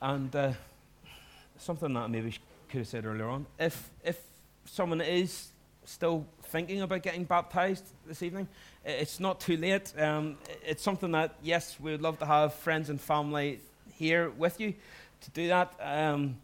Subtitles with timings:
[0.00, 0.52] And uh,
[1.58, 2.34] something that I maybe
[2.68, 3.46] could have said earlier on.
[3.58, 4.20] If, if
[4.64, 5.48] someone is
[5.84, 8.46] still thinking about getting baptized this evening,
[8.84, 9.92] it's not too late.
[9.98, 13.60] Um, it's something that, yes, we would love to have friends and family
[13.94, 14.74] here with you
[15.22, 15.74] to do that.
[15.80, 16.36] Um,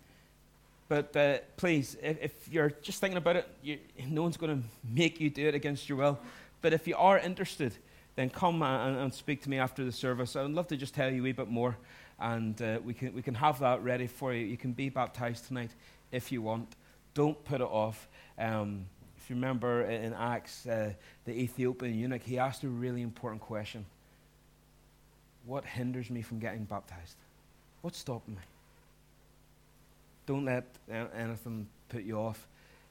[0.89, 4.69] but uh, please, if, if, you're just thinking about it, you, no one's going to
[4.89, 6.19] make you do it against your will.
[6.61, 7.75] But if you are interested,
[8.17, 10.37] then come and, and, speak to me after the service.
[10.37, 11.77] I would love to just tell you a wee bit more,
[12.21, 14.47] and uh, we, can, we can have that ready for you.
[14.47, 15.71] You can be baptized tonight
[16.13, 16.77] if you want.
[17.15, 18.09] Don't put it off.
[18.39, 20.93] Um, if you remember in Acts, uh,
[21.25, 23.87] the Ethiopian eunuch, he asked a really important question
[25.47, 27.17] What hinders me from getting baptized?
[27.81, 28.41] What's stopping me?
[30.27, 30.65] Don't let
[31.15, 32.47] anything put you off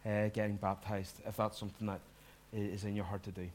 [0.05, 1.99] uh, getting baptized if that's something that
[2.51, 3.47] is in your heart to do.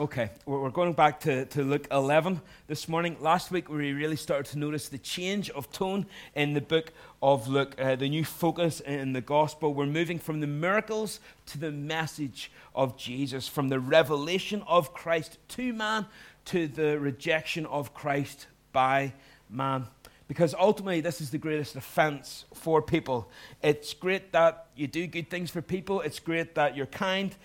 [0.00, 3.14] Okay, we're going back to, to Luke 11 this morning.
[3.20, 7.46] Last week, we really started to notice the change of tone in the book of
[7.46, 9.74] Luke, uh, the new focus in the gospel.
[9.74, 15.36] We're moving from the miracles to the message of Jesus, from the revelation of Christ
[15.48, 16.06] to man
[16.46, 19.12] to the rejection of Christ by
[19.50, 19.88] man.
[20.26, 23.28] Because ultimately, this is the greatest offense for people.
[23.62, 27.36] It's great that you do good things for people, it's great that you're kind,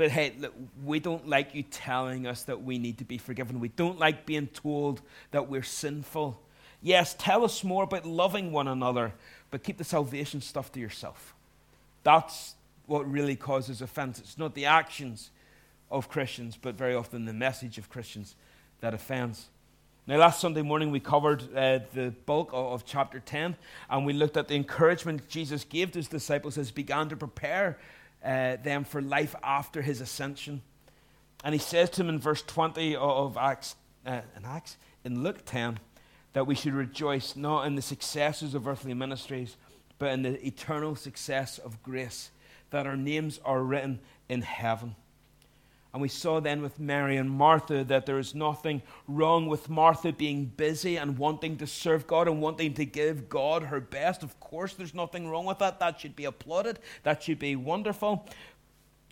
[0.00, 3.60] but hey, look, we don't like you telling us that we need to be forgiven.
[3.60, 6.40] We don't like being told that we're sinful.
[6.80, 9.12] Yes, tell us more about loving one another,
[9.50, 11.34] but keep the salvation stuff to yourself.
[12.02, 12.54] That's
[12.86, 14.18] what really causes offense.
[14.20, 15.32] It's not the actions
[15.90, 18.36] of Christians, but very often the message of Christians
[18.80, 19.48] that offends.
[20.06, 23.54] Now, last Sunday morning, we covered uh, the bulk of, of, chapter 10,
[23.90, 27.16] and we looked at the encouragement Jesus gave to his disciples as he began to
[27.16, 27.76] prepare
[28.24, 30.62] uh, them for life after his ascension.
[31.42, 35.44] And he says to him in verse 20 of Acts, uh, in Acts, in Luke
[35.46, 35.78] 10,
[36.32, 39.56] that we should rejoice not in the successes of earthly ministries,
[39.98, 42.30] but in the eternal success of grace,
[42.70, 44.94] that our names are written in heaven.
[45.92, 50.12] And we saw then with Mary and Martha that there is nothing wrong with Martha
[50.12, 54.22] being busy and wanting to serve God and wanting to give God her best.
[54.22, 55.80] Of course, there's nothing wrong with that.
[55.80, 58.28] That should be applauded, that should be wonderful.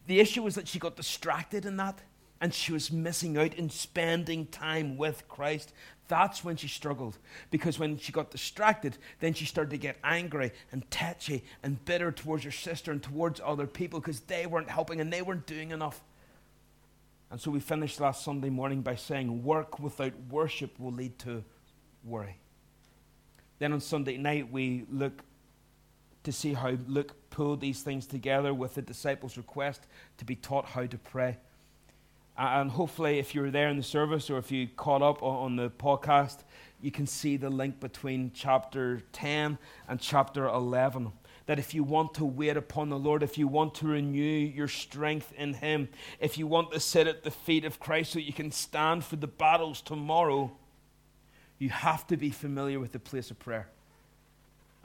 [0.07, 2.01] The issue was that she got distracted in that
[2.41, 5.73] and she was missing out in spending time with Christ.
[6.07, 7.19] That's when she struggled.
[7.51, 12.13] Because when she got distracted, then she started to get angry and tetchy and bitter
[12.13, 15.73] towards her sister and towards other people because they weren't helping and they weren't doing
[15.73, 16.01] enough.
[17.31, 21.45] And so we finished last Sunday morning by saying work without worship will lead to
[22.05, 22.39] worry.
[23.59, 25.23] Then on Sunday night, we look
[26.25, 30.67] to see how Luke pulled these things together with the disciples' request to be taught
[30.67, 31.39] how to pray.
[32.37, 35.57] And hopefully, if you were there in the service or if you caught up on
[35.57, 36.39] the podcast,
[36.81, 39.59] you can see the link between chapter 10
[39.89, 41.11] and chapter 11
[41.49, 44.69] that if you want to wait upon the Lord, if you want to renew your
[44.69, 45.89] strength in Him,
[46.21, 49.17] if you want to sit at the feet of Christ so you can stand for
[49.17, 50.53] the battles tomorrow,
[51.59, 53.67] you have to be familiar with the place of prayer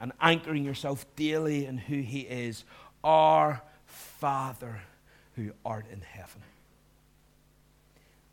[0.00, 2.64] and anchoring yourself daily in who He is,
[3.04, 4.80] our Father
[5.36, 6.40] who art in heaven.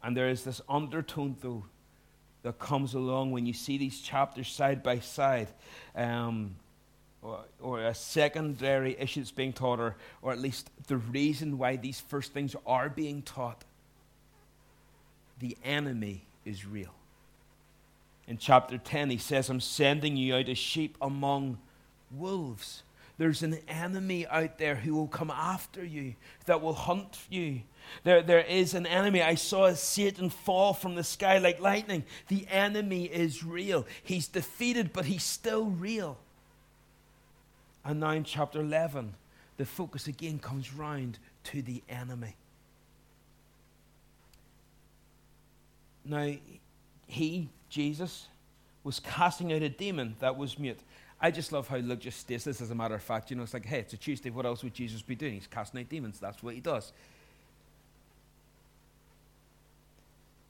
[0.02, 1.66] And there is this undertone, though,
[2.44, 5.50] that comes along when you see these chapters side by side.
[5.94, 6.56] Um,
[7.22, 12.00] or, a secondary issue that's being taught, or, or at least the reason why these
[12.00, 13.64] first things are being taught.
[15.40, 16.94] The enemy is real.
[18.28, 21.58] In chapter 10, he says, I'm sending you out as sheep among
[22.12, 22.84] wolves.
[23.18, 26.16] There's an enemy out there who will come after you,
[26.46, 27.62] that will hunt you.
[28.04, 29.22] There, there is an enemy.
[29.22, 32.04] I saw Satan fall from the sky like lightning.
[32.30, 33.86] The enemy is real.
[34.02, 36.18] He's defeated, but he's still real.
[37.84, 39.14] And now in chapter 11,
[39.58, 42.36] the focus again comes round to the enemy.
[46.06, 46.34] Now,
[47.08, 48.28] he, Jesus,
[48.84, 50.80] was casting out a demon that was mute.
[51.20, 53.30] I just love how Luke just states this as a matter of fact.
[53.30, 54.32] You know, it's like, hey, it's a Tuesday.
[54.32, 55.34] What else would Jesus be doing?
[55.34, 56.20] He's casting out demons.
[56.20, 56.92] That's what he does.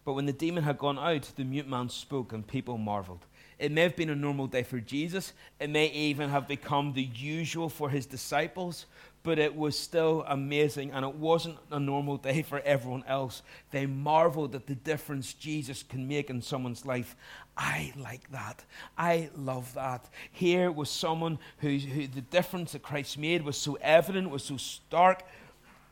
[0.06, 3.25] But when the demon had gone out, the mute man spoke, and people marveled.
[3.62, 5.34] It may have been a normal day for Jesus.
[5.60, 8.88] It may even have become the usual for his disciples,
[9.22, 13.44] but it was still amazing and it wasn't a normal day for everyone else.
[13.69, 17.16] They marveled at the difference Jesus can make in someone's life.
[17.56, 18.66] I like that.
[18.98, 20.10] I love that.
[20.31, 24.57] Here was someone who, who the difference that Christ made was so evident, was so
[24.57, 25.22] stark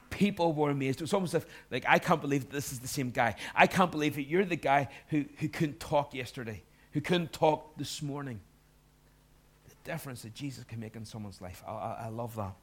[0.10, 1.01] people were amazed.
[1.01, 3.36] It was almost like, like I can't believe this is the same guy.
[3.54, 7.77] I can't believe that you're the guy who, who couldn't talk yesterday who couldn't talk
[7.77, 8.39] this morning.
[9.68, 11.63] The difference that Jesus can make in someone's life.
[11.68, 12.53] I, I, I love that.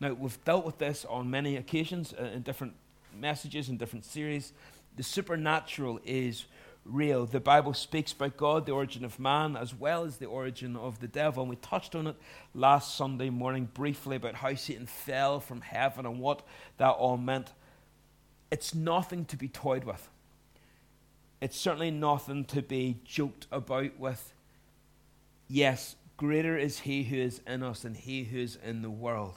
[0.00, 2.74] Now, we've dealt with this on many occasions uh, in different
[3.18, 4.52] messages and different series.
[4.96, 6.44] The supernatural is
[6.84, 7.26] real.
[7.26, 11.00] The Bible speaks about God, the origin of man, as well as the origin of
[11.00, 11.42] the devil.
[11.42, 12.16] And we touched on it
[12.54, 16.42] last Sunday morning briefly about how Satan fell from heaven and what
[16.78, 17.52] that all meant.
[18.50, 20.08] It's nothing to be toyed with.
[21.42, 24.32] It's certainly nothing to be joked about with.
[25.48, 29.34] Yes, greater is he who is in us than he who is in the world.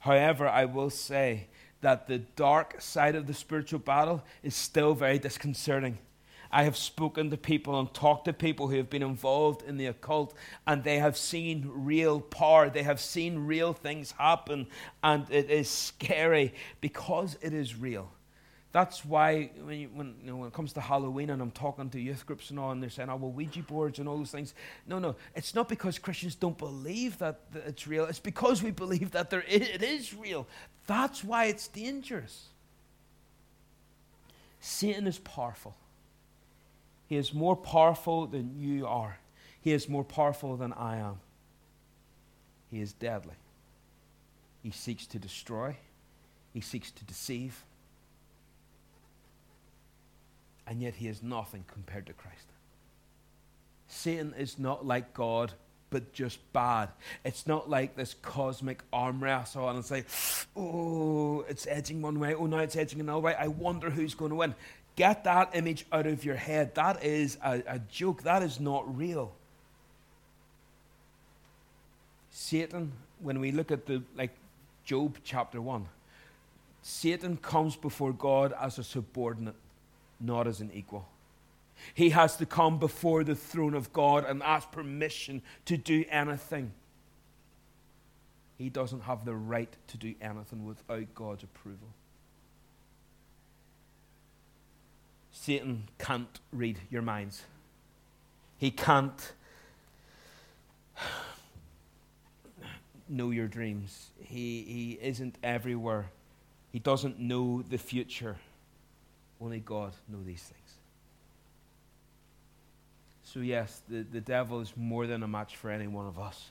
[0.00, 1.46] However, I will say
[1.80, 5.96] that the dark side of the spiritual battle is still very disconcerting.
[6.52, 9.86] I have spoken to people and talked to people who have been involved in the
[9.86, 10.34] occult,
[10.66, 12.68] and they have seen real power.
[12.68, 14.66] They have seen real things happen,
[15.02, 18.12] and it is scary because it is real.
[18.72, 21.90] That's why when, you, when, you know, when it comes to Halloween and I'm talking
[21.90, 24.30] to youth groups and all, and they're saying, oh, well, Ouija boards and all those
[24.30, 24.54] things.
[24.86, 25.16] No, no.
[25.34, 28.04] It's not because Christians don't believe that, it's real.
[28.04, 30.46] It's because we believe that it is real.
[30.86, 32.46] That's why it's dangerous.
[34.60, 35.74] Satan is powerful.
[37.08, 39.18] He is more powerful than you are.
[39.60, 41.18] He is more powerful than I am.
[42.70, 43.34] He is deadly.
[44.62, 45.76] He seeks to destroy,
[46.52, 47.64] he seeks to deceive,
[50.70, 52.46] and yet he is nothing compared to Christ.
[53.88, 55.52] Satan is not like God,
[55.90, 56.90] but just bad.
[57.24, 60.06] It's not like this cosmic arm wrestle and it's like,
[60.56, 63.34] oh, it's edging one way, oh, now it's edging another way.
[63.34, 64.54] I wonder who's going to win.
[64.94, 66.76] Get that image out of your head.
[66.76, 68.22] That is a, a joke.
[68.22, 69.32] That is not real.
[72.30, 74.36] Satan, when we look at the like
[74.84, 75.88] Job chapter 1,
[76.82, 79.56] Satan comes before God as a subordinate,
[80.20, 81.08] not as an equal.
[81.94, 86.72] He has to come before the throne of God and ask permission to do anything.
[88.58, 91.88] He doesn't have the right to do anything without God's approval.
[95.32, 97.44] Satan can't read your minds.
[98.58, 99.32] He can't
[103.08, 104.10] know your dreams.
[104.18, 106.10] He, he isn't everywhere.
[106.70, 108.36] He doesn't know the future.
[109.40, 110.74] Only God knows these things.
[113.22, 116.50] So, yes, the, the devil is more than a match for any one of us.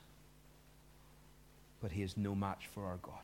[1.82, 3.20] But he is no match for our God.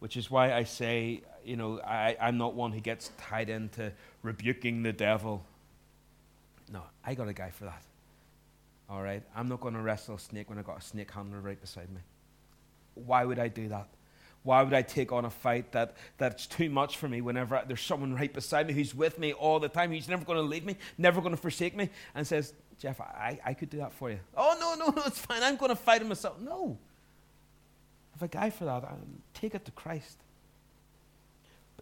[0.00, 3.92] Which is why I say, you know, I, I'm not one who gets tied into
[4.22, 5.44] rebuking the devil.
[6.72, 7.82] No, I got a guy for that.
[8.88, 9.22] All right?
[9.36, 11.90] I'm not going to wrestle a snake when I got a snake handler right beside
[11.90, 12.00] me.
[12.94, 13.88] Why would I do that?
[14.42, 17.64] Why would I take on a fight that, that's too much for me whenever I,
[17.64, 20.42] there's someone right beside me who's with me all the time, who's never going to
[20.42, 23.92] leave me, never going to forsake me, and says, Jeff, I, I could do that
[23.92, 24.18] for you.
[24.34, 25.42] Oh, no, no, no, it's fine.
[25.42, 26.40] I'm going to fight him myself.
[26.40, 26.78] No
[28.14, 28.84] If a guy for that.
[28.84, 30.16] Um, take it to Christ.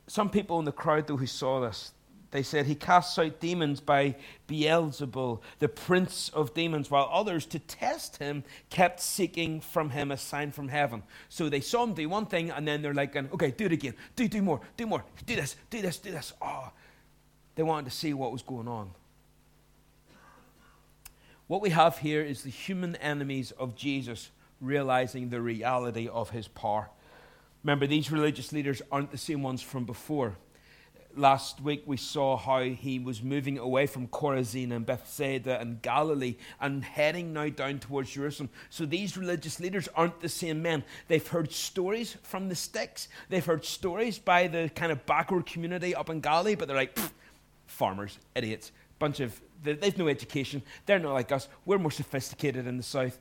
[0.08, 1.93] Some people in the crowd, though, who saw this,
[2.31, 4.17] they said he casts out demons by
[4.49, 10.17] Beelzebul, the prince of demons, while others, to test him, kept seeking from him a
[10.19, 11.03] sign from heaven.
[11.31, 13.95] So they saw him do one thing, and then they're like, okay, do it again.
[14.15, 15.05] Do, do more, do more.
[15.25, 16.35] Do this, do this, do this.
[16.43, 16.71] Oh,
[17.55, 18.91] they wanted to see what was going on.
[21.47, 24.31] What we have here is the human enemies of Jesus
[24.61, 26.91] realizing the reality of his power.
[27.65, 30.37] Remember, these religious leaders aren't the same ones from before.
[31.17, 36.36] Last week we saw how he was moving away from Chorazin and Bethsaida and Galilee
[36.60, 38.50] and heading now down towards Jerusalem.
[38.70, 40.84] So these religious leaders aren't the same men.
[41.08, 45.94] They've heard stories from the sticks, they've heard stories by the kind of backward community
[45.94, 46.96] up in Galilee, but they're like,
[47.67, 52.77] farmers, idiots, bunch of, they've no education, they're not like us, we're more sophisticated in
[52.77, 53.19] the south.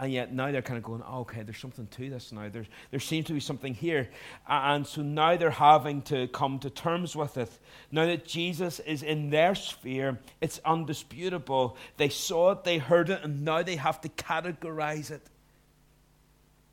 [0.00, 2.48] And yet now they're kind of going, oh, okay, there's something to this now.
[2.48, 4.08] There seems to be something here.
[4.48, 7.50] And so now they're having to come to terms with it.
[7.90, 11.76] Now that Jesus is in their sphere, it's undisputable.
[11.96, 15.22] They saw it, they heard it, and now they have to categorize it.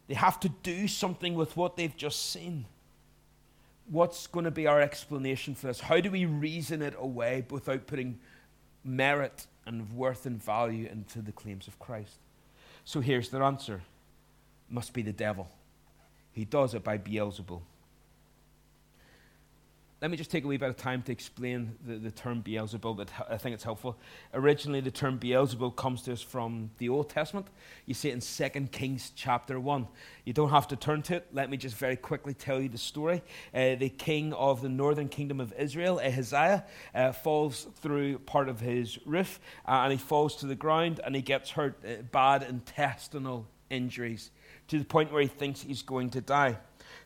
[0.08, 2.65] They have to do something with what they've just seen.
[3.89, 5.79] What's going to be our explanation for this?
[5.79, 8.20] How do we reason it away without putting
[8.84, 12.20] merit and worth and value into the claims of Christ?
[12.86, 13.82] So here's their answer
[14.70, 15.48] must be the devil.
[16.32, 17.62] He does it by Beelzebul.
[20.02, 22.98] Let me just take a wee bit of time to explain the, the term Beelzebub.
[22.98, 23.98] But I think it's helpful.
[24.34, 27.48] Originally, the term Beelzebub comes to us from the Old Testament.
[27.86, 29.88] You see it in 2 Kings chapter 1.
[30.25, 31.28] You don't have to turn to it.
[31.32, 33.24] Let me just very quickly tell you the story.
[33.54, 38.60] Uh, the king of the northern kingdom of Israel, Ahaziah, uh, falls through part of
[38.60, 42.44] his roof uh, and he falls to the ground and he gets hurt, uh, bad
[42.44, 44.32] intestinal injuries,
[44.68, 46.58] to the point where he thinks he's going to die.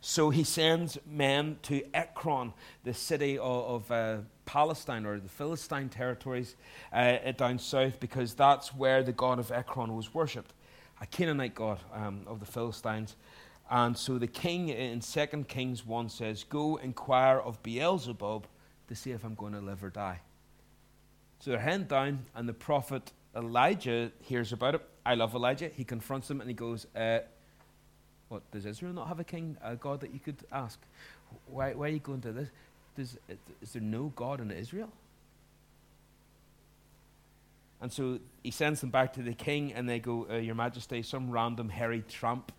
[0.01, 5.89] So he sends men to Ekron, the city of, of uh, Palestine or the Philistine
[5.89, 6.55] territories
[6.93, 10.53] uh, down south, because that's where the god of Ekron was worshipped,
[11.01, 13.15] a Canaanite god um, of the Philistines.
[13.69, 18.47] And so the king in 2 Kings 1 says, Go inquire of Beelzebub
[18.87, 20.21] to see if I'm going to live or die.
[21.39, 24.81] So they're heading down, and the prophet Elijah hears about it.
[25.05, 25.69] I love Elijah.
[25.69, 27.19] He confronts him and he goes, uh,
[28.29, 30.79] what, does Israel not have a king, a God that you could ask?
[31.47, 32.49] Why, why are you going to this?
[32.95, 33.17] Does,
[33.61, 34.89] is there no God in Israel?
[37.81, 41.01] And so he sends them back to the king, and they go, uh, Your Majesty,
[41.01, 42.51] some random hairy tramp,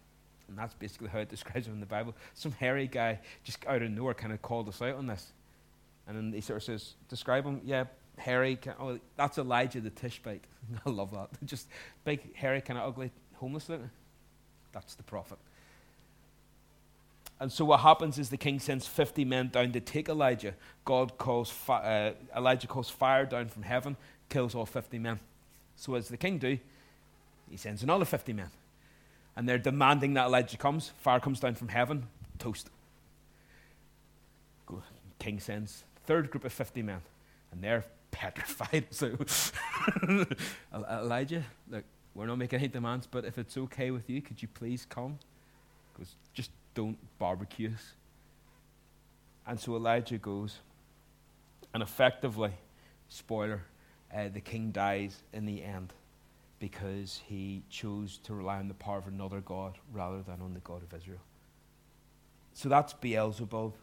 [0.48, 2.14] and that's basically how it describes him in the Bible.
[2.34, 5.32] Some hairy guy just out of nowhere kind of called us out on this.
[6.06, 7.84] And then he sort of says, Describe him, yeah,
[8.16, 8.58] hairy.
[8.78, 10.44] Oh, that's Elijah the Tishbite.
[10.86, 11.28] I love that.
[11.44, 11.68] Just
[12.04, 13.90] big, hairy, kind of ugly, homeless looking.
[14.72, 15.38] That's the prophet.
[17.40, 20.54] And so what happens is the king sends 50 men down to take Elijah.
[20.84, 23.96] God calls, fi- uh, Elijah calls fire down from heaven,
[24.28, 25.18] kills all 50 men.
[25.74, 26.58] So as the king do,
[27.50, 28.50] he sends another 50 men.
[29.34, 30.92] And they're demanding that Elijah comes.
[30.98, 32.06] Fire comes down from heaven,
[32.38, 32.68] toast.
[35.18, 37.00] King sends third group of 50 men.
[37.52, 38.86] And they're petrified.
[38.90, 39.16] So
[40.74, 44.48] Elijah, look, we're not making any demands, but if it's okay with you, could you
[44.48, 45.18] please come?
[45.92, 46.50] Because just
[46.80, 47.92] don't barbecue us.
[49.46, 50.60] And so Elijah goes,
[51.74, 52.52] and effectively,
[53.10, 53.60] spoiler,
[54.14, 55.92] uh, the king dies in the end
[56.58, 60.60] because he chose to rely on the power of another God rather than on the
[60.60, 61.20] God of Israel.
[62.54, 63.74] So that's Beelzebub,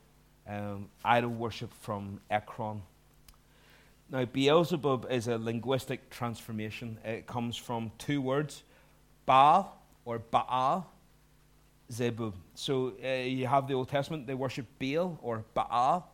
[0.47, 2.81] um, idol worship from Ekron.
[4.09, 6.97] Now, Beelzebub is a linguistic transformation.
[7.05, 8.63] It comes from two words,
[9.27, 10.91] Baal or Baal,
[11.91, 12.33] Zebub.
[12.53, 16.11] So uh, you have the Old Testament, they worship Baal or Baal.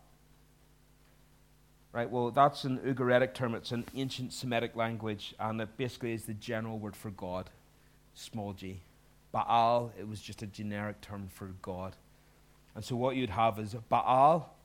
[1.91, 3.53] Right, well, that's an Ugaritic term.
[3.53, 7.51] It's an ancient Semitic language, and it basically is the general word for God,
[8.15, 8.81] small g.
[9.31, 11.95] Baal, it was just a generic term for God.
[12.75, 14.55] And so what you'd have is Baal,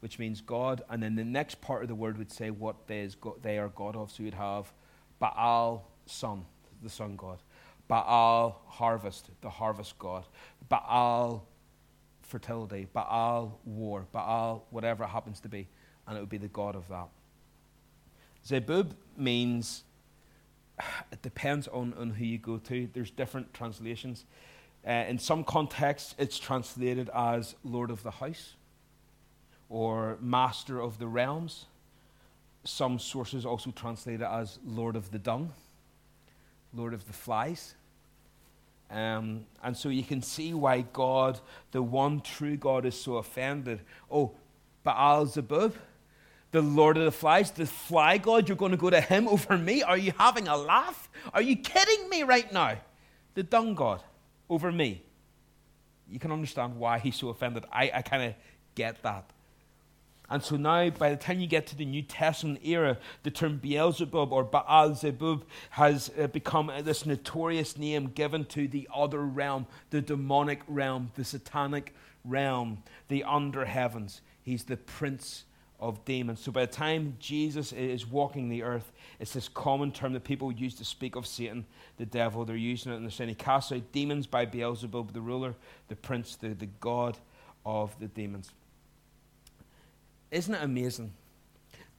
[0.00, 3.08] which means God, and then the next part of the word would say what they,
[3.18, 4.10] go- they are God of.
[4.10, 4.70] So you'd have
[5.18, 6.44] Baal, sun,
[6.82, 7.38] the sun God.
[7.88, 10.24] Baal, harvest, the harvest God.
[10.68, 11.46] Baal,
[12.22, 12.86] fertility.
[12.92, 14.06] Baal, war.
[14.12, 15.68] Baal, whatever it happens to be.
[16.06, 17.08] And it would be the God of that.
[18.46, 19.84] Zebub means,
[21.12, 22.88] it depends on, on who you go to.
[22.92, 24.24] There's different translations.
[24.86, 28.54] Uh, in some contexts, it's translated as Lord of the House
[29.70, 31.66] or Master of the Realms.
[32.64, 35.52] Some sources also translate it as Lord of the Dung.
[36.74, 37.74] Lord of the Flies.
[38.90, 41.40] Um, and so you can see why God,
[41.72, 43.80] the one true God, is so offended.
[44.10, 44.32] Oh,
[44.82, 45.74] Baal Zebub,
[46.52, 49.58] the Lord of the Flies, the fly God, you're going to go to him over
[49.58, 49.82] me?
[49.82, 51.10] Are you having a laugh?
[51.32, 52.76] Are you kidding me right now?
[53.34, 54.02] The dung God
[54.48, 55.02] over me.
[56.08, 57.64] You can understand why he's so offended.
[57.72, 58.34] I, I kind of
[58.74, 59.28] get that.
[60.30, 63.58] And so now, by the time you get to the New Testament era, the term
[63.58, 69.66] Beelzebub or Baal Zebub has uh, become this notorious name given to the other realm,
[69.90, 74.22] the demonic realm, the satanic realm, the under heavens.
[74.42, 75.44] He's the prince
[75.78, 76.40] of demons.
[76.40, 80.50] So by the time Jesus is walking the earth, it's this common term that people
[80.50, 81.66] use to speak of Satan,
[81.98, 82.46] the devil.
[82.46, 85.54] They're using it and they're saying he casts out demons by Beelzebub, the ruler,
[85.88, 87.18] the prince, the, the god
[87.66, 88.52] of the demons.
[90.30, 91.12] Isn't it amazing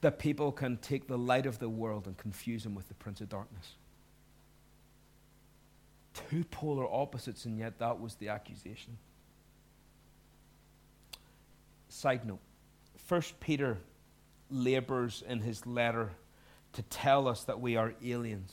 [0.00, 3.20] that people can take the light of the world and confuse him with the prince
[3.20, 3.74] of darkness?
[6.30, 8.96] Two polar opposites, and yet that was the accusation.
[11.88, 12.40] Side note
[12.96, 13.78] First Peter
[14.50, 16.10] labors in his letter
[16.72, 18.52] to tell us that we are aliens,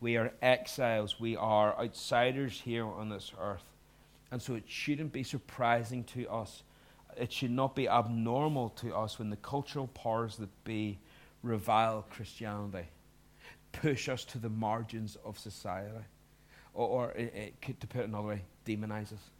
[0.00, 3.64] we are exiles, we are outsiders here on this earth.
[4.30, 6.62] And so it shouldn't be surprising to us
[7.16, 10.98] it should not be abnormal to us when the cultural powers that be
[11.42, 12.88] revile Christianity,
[13.72, 15.90] push us to the margins of society,
[16.74, 19.30] or, or it, it, to put it another way, demonize us.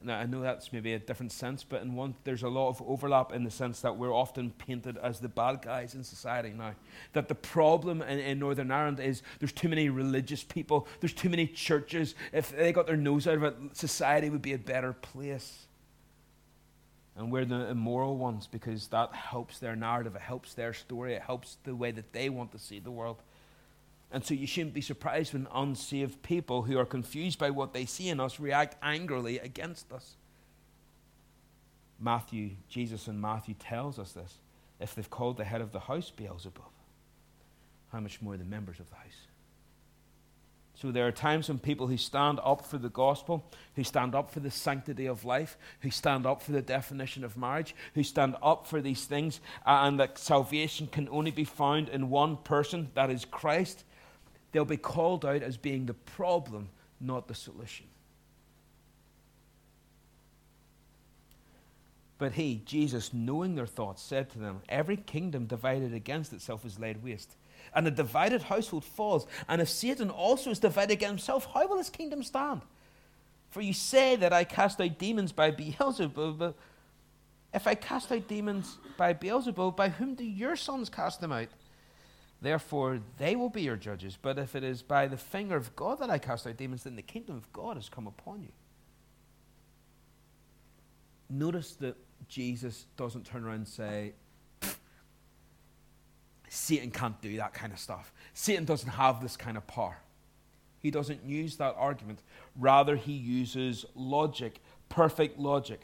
[0.00, 2.80] Now, I know that's maybe a different sense, but in one, there's a lot of
[2.86, 6.74] overlap in the sense that we're often painted as the bad guys in society now.
[7.14, 11.28] That the problem in, in Northern Ireland is there's too many religious people, there's too
[11.28, 12.14] many churches.
[12.32, 15.66] If they got their nose out of it, society would be a better place.
[17.16, 21.22] And we're the immoral ones because that helps their narrative, it helps their story, it
[21.22, 23.20] helps the way that they want to see the world.
[24.10, 27.84] And so you shouldn't be surprised when unsaved people who are confused by what they
[27.84, 30.16] see in us react angrily against us.
[32.00, 34.38] Matthew, Jesus in Matthew tells us this.
[34.80, 36.62] If they've called the head of the house Beelzebub,
[37.92, 39.26] how much more the members of the house?
[40.74, 44.30] So there are times when people who stand up for the gospel, who stand up
[44.30, 48.36] for the sanctity of life, who stand up for the definition of marriage, who stand
[48.40, 53.10] up for these things, and that salvation can only be found in one person, that
[53.10, 53.82] is Christ,
[54.52, 56.68] they'll be called out as being the problem,
[57.00, 57.86] not the solution.
[62.18, 66.78] But he, Jesus, knowing their thoughts, said to them, Every kingdom divided against itself is
[66.78, 67.36] laid waste
[67.74, 69.26] and a divided household falls.
[69.48, 72.62] And if Satan also is divided against himself, how will his kingdom stand?
[73.50, 76.54] For you say that I cast out demons by Beelzebub, but
[77.54, 81.48] if I cast out demons by Beelzebub, by whom do your sons cast them out?
[82.40, 84.16] Therefore, they will be your judges.
[84.20, 86.96] But if it is by the finger of God that I cast out demons, then
[86.96, 88.52] the kingdom of God has come upon you.
[91.30, 91.96] Notice that
[92.28, 94.12] Jesus doesn't turn around and say,
[96.48, 98.12] Satan can't do that kind of stuff.
[98.34, 99.98] Satan doesn't have this kind of power.
[100.80, 102.20] He doesn't use that argument.
[102.56, 105.82] Rather, he uses logic, perfect logic.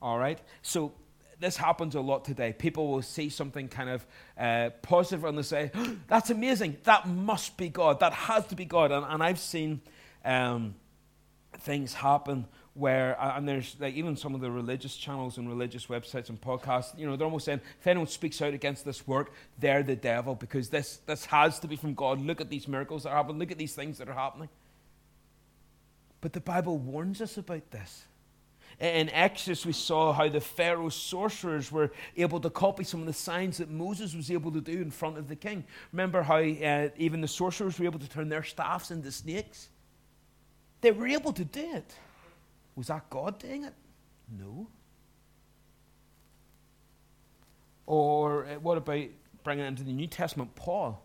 [0.00, 0.38] All right?
[0.62, 0.92] So,
[1.40, 2.52] this happens a lot today.
[2.52, 4.06] People will see something kind of
[4.38, 6.78] uh, positive and they say, oh, That's amazing.
[6.84, 8.00] That must be God.
[8.00, 8.90] That has to be God.
[8.90, 9.80] And, and I've seen
[10.24, 10.74] um,
[11.58, 16.28] things happen where, and there's like even some of the religious channels and religious websites
[16.28, 19.82] and podcasts, you know, they're almost saying if anyone speaks out against this work, they're
[19.82, 22.20] the devil because this, this has to be from God.
[22.20, 24.48] Look at these miracles that happen, look at these things that are happening.
[26.20, 28.04] But the Bible warns us about this.
[28.80, 33.12] In Exodus, we saw how the Pharaoh's sorcerers were able to copy some of the
[33.12, 35.64] signs that Moses was able to do in front of the king.
[35.92, 39.68] Remember how uh, even the sorcerers were able to turn their staffs into snakes?
[40.80, 41.92] They were able to do it.
[42.76, 43.74] Was that God doing it?
[44.38, 44.68] No.
[47.84, 49.06] Or uh, what about
[49.42, 50.54] bringing it into the New Testament?
[50.54, 51.02] Paul.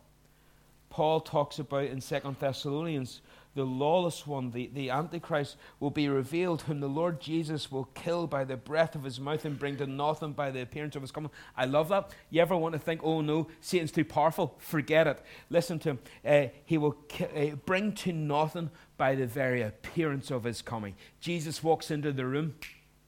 [0.92, 3.22] Paul talks about in Second Thessalonians
[3.56, 8.26] the lawless one, the, the Antichrist, will be revealed, whom the Lord Jesus will kill
[8.26, 11.12] by the breath of his mouth and bring to nothing by the appearance of his
[11.12, 11.30] coming.
[11.56, 12.12] I love that.
[12.30, 14.56] You ever want to think, oh no, Satan's too powerful?
[14.58, 15.22] Forget it.
[15.50, 16.00] Listen to him.
[16.26, 20.96] Uh, he will ki- uh, bring to nothing by the very appearance of his coming.
[21.20, 22.56] Jesus walks into the room,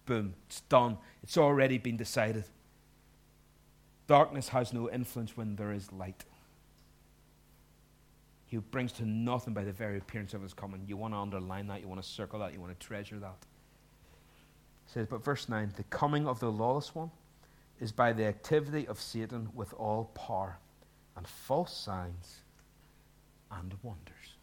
[0.06, 0.98] boom, it's done.
[1.24, 2.46] It's already been decided.
[4.08, 6.24] Darkness has no influence when there is light.
[8.56, 10.86] He brings to nothing by the very appearance of his coming.
[10.88, 13.36] You want to underline that, you want to circle that, you want to treasure that.
[14.88, 17.12] It says, but verse 9 the coming of the lawless one
[17.82, 20.58] is by the activity of Satan with all power
[21.18, 22.44] and false signs
[23.52, 24.38] and wonders.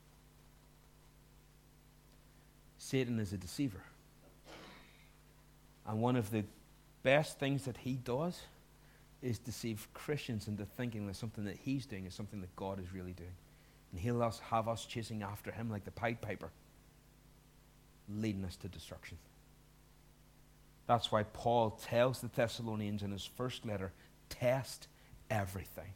[2.77, 3.83] Satan is a deceiver.
[5.87, 6.45] And one of the
[7.03, 8.43] best things that he does
[9.23, 12.93] is deceive Christians into thinking that something that he's doing is something that God is
[12.93, 13.33] really doing.
[13.93, 16.51] And he'll us, have us chasing after him like the Pied Piper,
[18.09, 19.19] leading us to destruction.
[20.87, 23.93] That's why Paul tells the Thessalonians in his first letter
[24.29, 24.89] test
[25.31, 25.93] everything,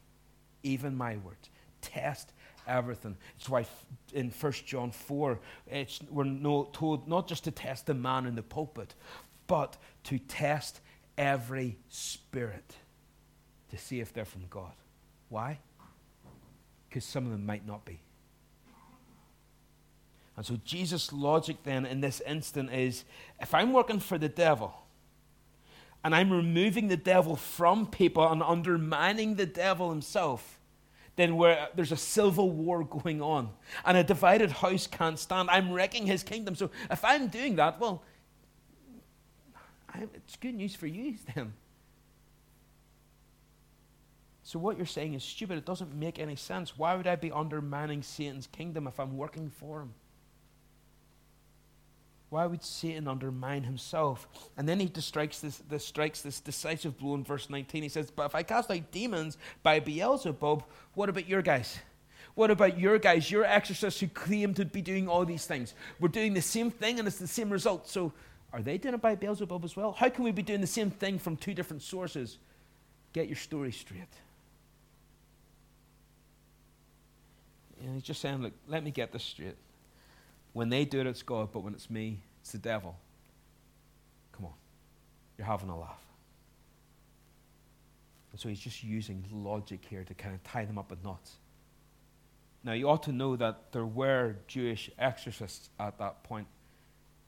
[0.63, 1.51] even my words.
[1.81, 2.33] Test
[2.67, 3.17] everything.
[3.39, 3.67] It's why
[4.13, 8.35] in 1 John 4, it's, we're no, told not just to test the man in
[8.35, 8.95] the pulpit,
[9.47, 10.81] but to test
[11.17, 12.77] every spirit
[13.71, 14.73] to see if they're from God.
[15.29, 15.59] Why?
[16.97, 18.01] Because some of them might not be.
[20.35, 23.05] And so Jesus' logic then in this instant is
[23.39, 24.73] if I'm working for the devil
[26.03, 30.59] and I'm removing the devil from people and undermining the devil himself,
[31.17, 33.51] then where there's a civil war going on
[33.85, 35.51] and a divided house can't stand.
[35.51, 36.55] I'm wrecking his kingdom.
[36.55, 38.05] So if I'm doing that, well,
[40.15, 41.53] it's good news for you then.
[44.47, 45.59] So what you're saying is stupid.
[45.59, 46.79] It doesn't make any sense.
[46.79, 49.93] Why would I be undermining Satan's kingdom if I'm working for him?
[52.31, 54.29] Why would Satan undermine himself?
[54.57, 57.83] And then he strikes this, this, strikes this decisive blow in verse 19.
[57.83, 60.63] He says, But if I cast out demons by Beelzebub,
[60.95, 61.81] what about your guys?
[62.37, 65.75] What about your guys, your exorcists who claim to be doing all these things?
[65.99, 67.89] We're doing the same thing and it's the same result.
[67.89, 68.13] So
[68.53, 69.91] Are they doing it by Beelzebub as well?
[69.91, 72.39] How can we be doing the same thing from two different sources?
[73.13, 74.07] Get your story straight.
[77.81, 79.57] And he's just saying, look, let me get this straight.
[80.53, 82.97] When they do it, it's God, but when it's me, it's the devil.
[84.33, 84.55] Come on.
[85.37, 86.01] You're having a laugh.
[88.33, 91.33] And so he's just using logic here to kind of tie them up in knots.
[92.65, 96.47] Now, you ought to know that there were Jewish exorcists at that point.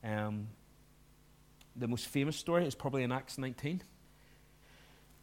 [0.02, 0.48] Um,
[1.76, 3.82] the most famous story is probably in Acts 19.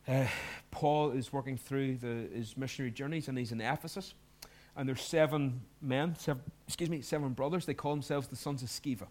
[0.08, 0.28] Uh,
[0.72, 4.14] Paul is working through the, his missionary journeys and he's in Ephesus
[4.76, 7.66] and there's seven men, seven, excuse me, seven brothers.
[7.66, 9.08] They call themselves the sons of Sceva.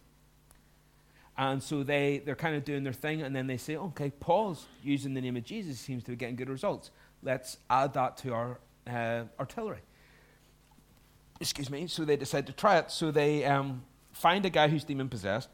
[1.37, 4.67] And so they, they're kind of doing their thing, and then they say, okay, Paul's
[4.83, 6.91] using the name of Jesus, seems to be getting good results.
[7.23, 9.81] Let's add that to our uh, artillery.
[11.41, 11.87] Excuse me.
[11.89, 12.91] So they decide to try it.
[12.91, 15.49] So they um, find a guy who's demon possessed.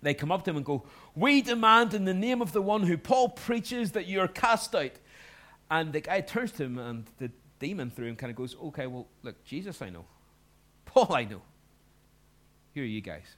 [0.00, 0.84] They come up to him and go,
[1.14, 4.74] We demand in the name of the one who Paul preaches that you are cast
[4.74, 4.92] out.
[5.70, 8.86] And the guy turns to him, and the demon through him kind of goes, okay,
[8.86, 10.04] well, look, Jesus I know.
[10.84, 11.42] Paul I know.
[12.72, 13.36] Here are you guys.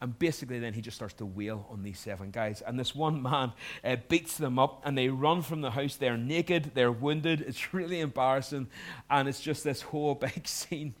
[0.00, 2.60] And basically, then he just starts to wail on these seven guys.
[2.60, 5.96] And this one man uh, beats them up, and they run from the house.
[5.96, 7.40] They're naked, they're wounded.
[7.46, 8.68] It's really embarrassing.
[9.08, 10.94] And it's just this whole big scene.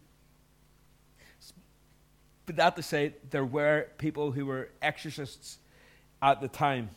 [2.46, 5.58] But that to say, there were people who were exorcists
[6.22, 6.90] at the time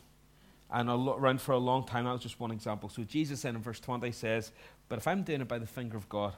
[0.70, 2.04] and around for a long time.
[2.04, 2.88] That was just one example.
[2.88, 4.52] So Jesus then in verse 20 says,
[4.88, 6.34] but if I'm doing it by the finger of God,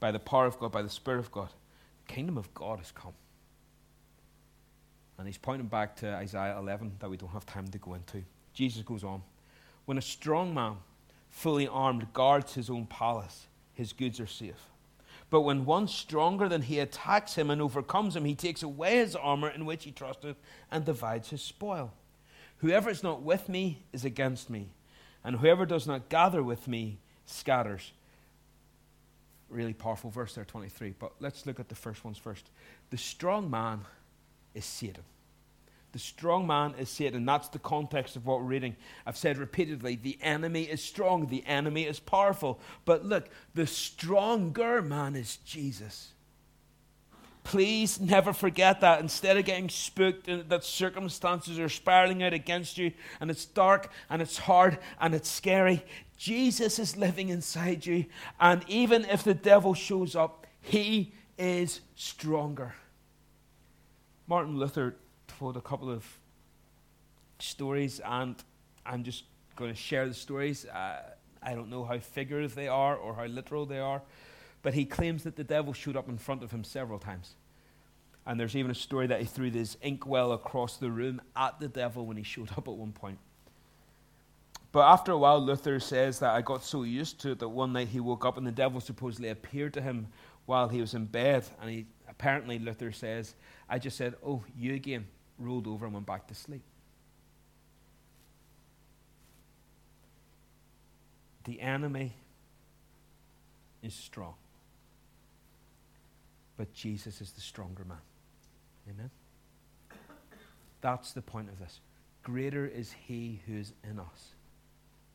[0.00, 1.48] by the power of God, by the Spirit of God,
[2.06, 3.14] the kingdom of God has come.
[5.18, 8.22] And he's pointing back to Isaiah 11 that we don't have time to go into.
[8.52, 9.22] Jesus goes on.
[9.84, 10.76] When a strong man,
[11.30, 14.70] fully armed, guards his own palace, his goods are safe.
[15.30, 19.16] But when one stronger than he attacks him and overcomes him, he takes away his
[19.16, 20.36] armor in which he trusted
[20.70, 21.92] and divides his spoil.
[22.58, 24.68] Whoever is not with me is against me,
[25.24, 27.92] and whoever does not gather with me scatters.
[29.48, 30.94] Really powerful verse there, 23.
[30.98, 32.50] But let's look at the first ones first.
[32.90, 33.82] The strong man
[34.54, 35.04] is Satan.
[35.94, 37.24] The strong man is Satan.
[37.24, 38.74] That's the context of what we're reading.
[39.06, 42.58] I've said repeatedly the enemy is strong, the enemy is powerful.
[42.84, 46.14] But look, the stronger man is Jesus.
[47.44, 49.00] Please never forget that.
[49.00, 54.20] Instead of getting spooked that circumstances are spiraling out against you and it's dark and
[54.20, 55.84] it's hard and it's scary,
[56.16, 58.06] Jesus is living inside you.
[58.40, 62.74] And even if the devil shows up, he is stronger.
[64.26, 64.96] Martin Luther
[65.38, 66.04] told a couple of
[67.38, 68.36] stories, and
[68.86, 69.24] I'm just
[69.56, 70.64] going to share the stories.
[70.66, 71.02] Uh,
[71.42, 74.00] I don't know how figurative they are or how literal they are,
[74.62, 77.34] but he claims that the devil showed up in front of him several times.
[78.26, 81.68] And there's even a story that he threw this inkwell across the room at the
[81.68, 83.18] devil when he showed up at one point.
[84.74, 87.72] But after a while, Luther says that I got so used to it that one
[87.72, 90.08] night he woke up and the devil supposedly appeared to him
[90.46, 91.44] while he was in bed.
[91.60, 93.36] And he apparently, Luther says,
[93.68, 95.06] I just said, Oh, you again,
[95.38, 96.64] rolled over and went back to sleep.
[101.44, 102.16] The enemy
[103.80, 104.34] is strong,
[106.56, 107.98] but Jesus is the stronger man.
[108.90, 109.10] Amen?
[110.80, 111.78] That's the point of this.
[112.24, 114.33] Greater is he who is in us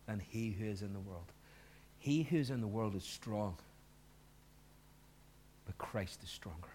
[0.10, 1.32] than he who is in the world.
[2.00, 3.58] He who is in the world is strong,
[5.68, 6.70] but Christ is stronger.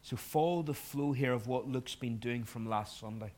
[0.00, 3.32] So follow the flow here of what Luke's been doing from last Sunday.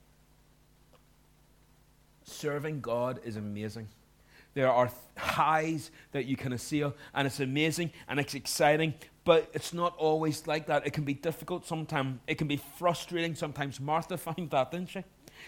[2.22, 3.88] Serving God is amazing.
[4.54, 9.74] There are highs that you can assail, and it's amazing and it's exciting, but it's
[9.74, 10.86] not always like that.
[10.86, 12.20] It can be difficult sometimes.
[12.28, 13.80] It can be frustrating sometimes.
[13.80, 15.02] Martha found that, didn't she?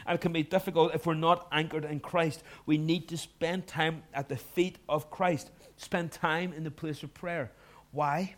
[0.07, 2.43] And it can be difficult if we're not anchored in Christ.
[2.67, 7.03] We need to spend time at the feet of Christ, spend time in the place
[7.03, 7.53] of prayer.
[7.93, 8.35] Why?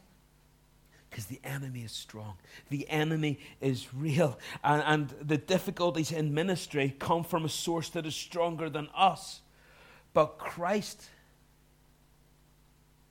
[1.11, 2.35] Because the enemy is strong.
[2.71, 4.39] The enemy is real.
[4.65, 9.43] And, and, the difficulties in ministry come from a source that is stronger than us.
[10.15, 11.09] But Christ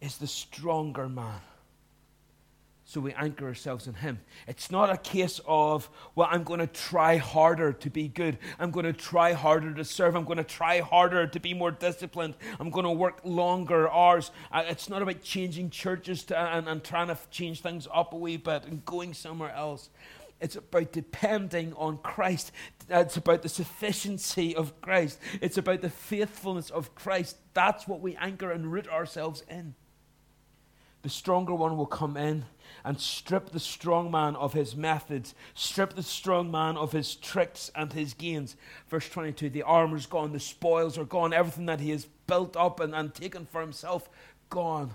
[0.02, 1.42] is the stronger man
[2.92, 4.20] so we anchor ourselves in Him.
[4.48, 8.38] It's not a case of, well, I'm going to try harder to be good.
[8.60, 10.14] I'm going to try harder to serve.
[10.14, 12.36] I'm going to try harder to be more disciplined.
[12.60, 14.32] I'm going to work longer hours.
[14.52, 18.18] Uh, it's not about changing churches to, and, and trying to change things up a
[18.18, 19.90] wee bit and going somewhere else.
[20.42, 22.52] It's about depending on Christ.
[22.90, 25.18] It's about the sufficiency of Christ.
[25.40, 27.38] It's about the faithfulness of Christ.
[27.54, 29.76] That's what we anchor and root ourselves in.
[31.02, 32.46] The stronger one will come in
[32.84, 37.72] and strip the strong man of his methods, strip the strong man of his tricks
[37.76, 38.56] and his gains.
[38.88, 42.80] Verse 22 the armor's gone, the spoils are gone, everything that he has built up
[42.80, 44.10] and, and taken for himself,
[44.50, 44.94] gone.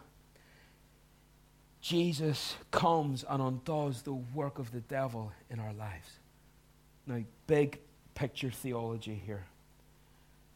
[1.81, 6.19] Jesus comes and undoes the work of the devil in our lives.
[7.07, 7.79] Now, big
[8.15, 9.47] picture theology here.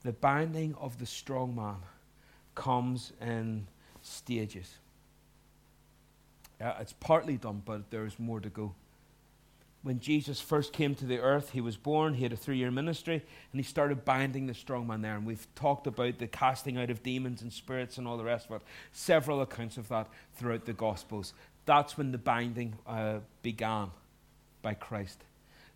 [0.02, 1.76] The binding of the strong man
[2.54, 3.68] comes in
[4.02, 4.78] stages.
[6.60, 8.74] Uh, it's partly done, but there's more to go.
[9.82, 12.70] When Jesus first came to the earth, he was born, he had a three year
[12.70, 15.14] ministry, and he started binding the strong man there.
[15.14, 18.50] And we've talked about the casting out of demons and spirits and all the rest
[18.50, 18.62] of it.
[18.92, 21.32] Several accounts of that throughout the Gospels.
[21.64, 23.90] That's when the binding uh, began
[24.60, 25.24] by Christ.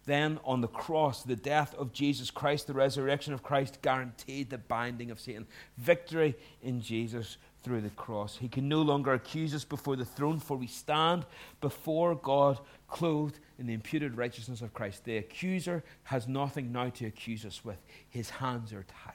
[0.07, 4.59] Then on the cross, the death of Jesus Christ, the resurrection of Christ, guaranteed the
[4.59, 5.47] binding of Satan.
[5.79, 8.37] Victory in Jesus through the cross.
[8.37, 11.25] He can no longer accuse us before the throne, for we stand
[11.63, 15.05] before God clothed in the imputed righteousness of Christ.
[15.05, 17.79] The accuser has nothing now to accuse us with,
[18.11, 19.15] his hands are tied.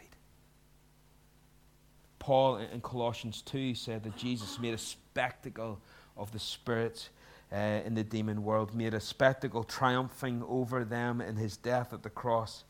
[2.17, 5.79] Paul in Colossians 2 said that Jesus made a spectacle
[6.17, 7.09] of the spirits
[7.51, 12.03] uh, in the demon world, made a spectacle triumphing over them in his death at
[12.03, 12.63] the cross.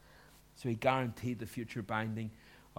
[0.56, 2.32] So he guaranteed the future binding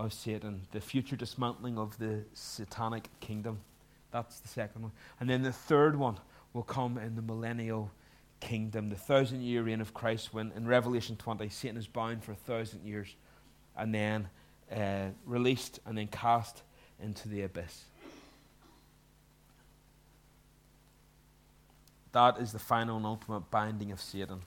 [0.05, 3.61] of Satan, the future dismantling of the satanic kingdom.
[4.11, 4.93] That's the second one.
[5.21, 6.19] And then the third one
[6.53, 7.91] will come in the millennial
[8.41, 12.33] kingdom, the thousand year reign of Christ, when in Revelation 20, Satan is bound for
[12.33, 13.15] a thousand years
[13.77, 14.29] and then
[14.75, 16.63] uh, released and then cast
[17.03, 17.85] into the abyss.
[22.13, 24.41] That is the final and ultimate binding of Satan.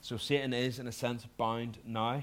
[0.00, 2.22] So Satan is, in a sense, bound now.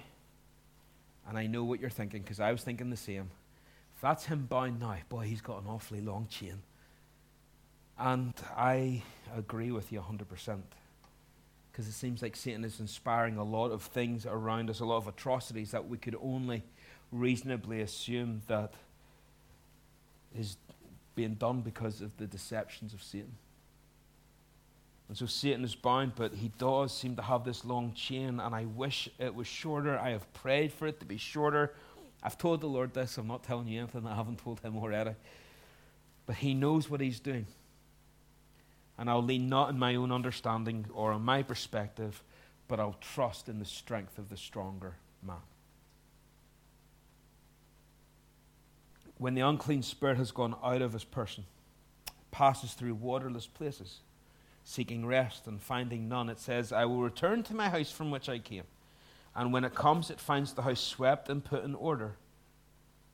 [1.27, 3.29] And I know what you're thinking because I was thinking the same.
[3.95, 6.61] If that's him bound now, boy, he's got an awfully long chain.
[7.97, 9.03] And I
[9.35, 10.61] agree with you 100%.
[11.71, 14.97] Because it seems like Satan is inspiring a lot of things around us, a lot
[14.97, 16.63] of atrocities that we could only
[17.11, 18.73] reasonably assume that
[20.37, 20.57] is
[21.15, 23.33] being done because of the deceptions of Satan.
[25.13, 28.55] And so Satan is bound, but he does seem to have this long chain, and
[28.55, 29.95] I wish it was shorter.
[29.95, 31.75] I have prayed for it to be shorter.
[32.23, 33.19] I've told the Lord this.
[33.19, 35.11] I'm not telling you anything I haven't told him already.
[36.25, 37.45] But he knows what he's doing.
[38.97, 42.23] And I'll lean not in my own understanding or on my perspective,
[42.67, 45.35] but I'll trust in the strength of the stronger man.
[49.19, 51.45] When the unclean spirit has gone out of his person,
[52.31, 53.99] passes through waterless places
[54.63, 58.29] seeking rest and finding none, it says, I will return to my house from which
[58.29, 58.63] I came.
[59.35, 62.15] And when it comes, it finds the house swept and put in order.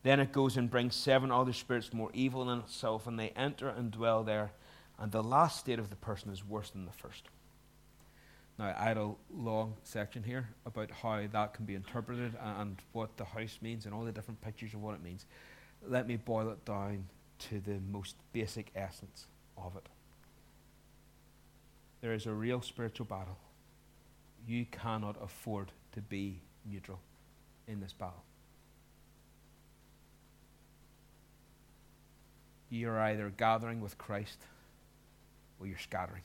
[0.04, 3.70] Then it goes and brings seven other spirits more evil than itself, and they enter
[3.70, 4.52] and dwell there.
[4.98, 7.24] And the last state of the person is worse than the first.
[8.58, 13.16] Now, I had a long section here about how that can be interpreted and what
[13.16, 15.26] the house means and all the different pictures of what it means.
[15.88, 17.06] Let me boil it down
[17.50, 19.88] to the most basic essence of it
[22.02, 23.38] there is a real spiritual battle.
[24.48, 27.00] You cannot afford to be neutral
[27.68, 28.24] in this battle.
[32.70, 34.38] You are either gathering with Christ
[35.60, 36.22] or you're scattering.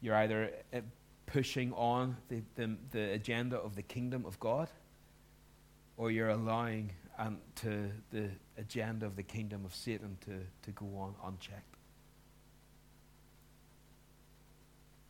[0.00, 0.80] You're either uh,
[1.26, 4.68] pushing on the, the, the agenda of the kingdom of God
[5.96, 10.86] or you're allowing um, to the agenda of the kingdom of Satan to, to go
[10.96, 11.71] on unchecked.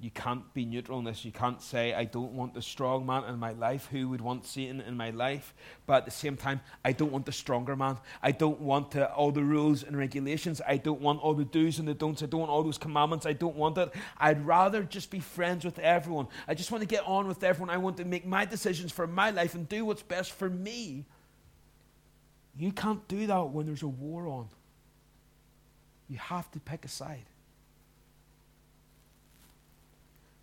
[0.03, 1.25] You can't be neutral in this.
[1.25, 3.87] You can't say, I don't want the strong man in my life.
[3.93, 5.55] Who would want Satan in my life?
[5.87, 7.99] But at the same time, I don't want the stronger man.
[8.21, 10.61] I don't want uh, all the rules and regulations.
[10.67, 12.21] I don't want all the do's and the don'ts.
[12.21, 13.27] I don't want all those commandments.
[13.27, 13.95] I don't want it.
[14.19, 16.27] I'd rather just be friends with everyone.
[16.49, 17.71] I just want to get on with everyone.
[17.71, 21.05] I want to make my decisions for my life and do what's best for me.
[22.59, 24.49] You can't do that when there's a war on.
[26.09, 27.27] You have to pick a side.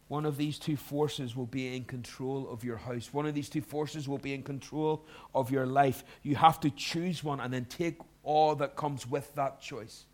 [0.10, 3.14] One of these two forces will be in control of your house.
[3.14, 6.04] One of these two forces will be in control of your life.
[6.24, 10.06] You have to choose one and then take all that comes with that choice.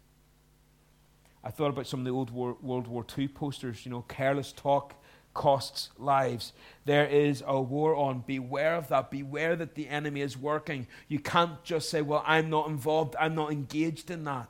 [1.45, 4.51] I thought about some of the old war, World War II posters, you know, careless
[4.51, 4.95] talk
[5.33, 6.51] costs lives.
[6.83, 8.23] There is a war on.
[8.27, 9.11] Beware of that.
[9.11, 10.87] Beware that the enemy is working.
[11.07, 14.49] You can't just say, Well, I'm not involved, I'm not engaged in that.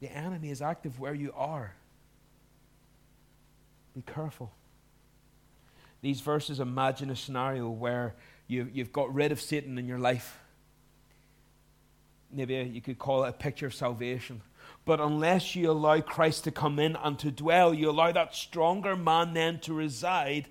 [0.00, 1.74] The enemy is active where you are.
[3.96, 4.52] Be careful.
[6.02, 8.14] These verses imagine a scenario where
[8.46, 10.38] you, you've got rid of Satan in your life.
[12.30, 14.42] maybe you could call it a picture of salvation.
[14.84, 18.94] But unless you allow Christ to come in and to dwell, you allow that stronger
[18.94, 20.46] man then to reside,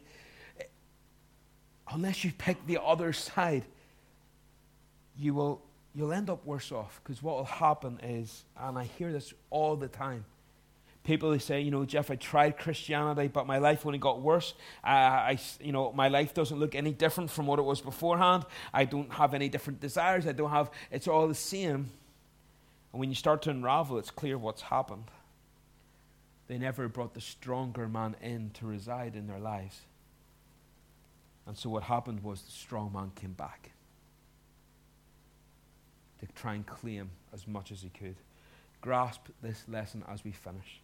[1.91, 3.65] unless you pick the other side,
[5.17, 5.61] you will
[5.93, 6.99] you'll end up worse off.
[7.03, 10.25] Because what will happen is, and I hear this all the time,
[11.05, 14.53] people who say, you know, Jeff, I tried Christianity, but my life only got worse.
[14.83, 18.45] Uh, I, you know, my life doesn't look any different from what it was beforehand.
[18.73, 20.27] I don't have any different desires.
[20.27, 20.69] I don't have.
[20.91, 21.91] It's all the same.
[22.91, 25.05] And when you start to unravel, it's clear what's happened.
[26.47, 29.81] They never brought the stronger man in to reside in their lives.
[31.47, 33.71] And so what happened was the strong man came back
[36.19, 38.15] to try and claim as much as he could.
[38.81, 40.81] Grasp this lesson as we finish.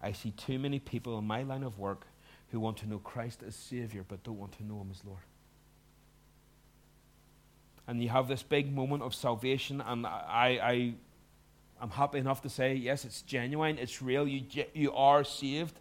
[0.00, 2.06] I see too many people in my line of work
[2.50, 5.22] who want to know Christ as Savior but don't want to know Him as Lord.
[7.86, 10.94] And you have this big moment of salvation, and I, I,
[11.80, 15.80] I'm happy enough to say, yes, it's genuine, it's real, you, you are saved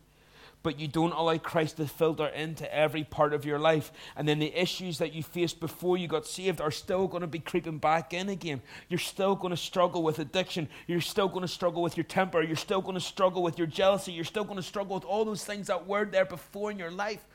[0.64, 3.92] but you don't allow Christ to filter into every part of your life.
[4.16, 7.28] And then the issues that you faced before you got saved are still going to
[7.28, 8.62] be creeping back in again.
[8.90, 10.68] You're still going to struggle with addiction.
[10.88, 12.42] You're still going to struggle with your temper.
[12.42, 14.12] You're still going to struggle with your jealousy.
[14.12, 16.92] You're still going to struggle with all those things that were there before in your
[16.92, 17.26] life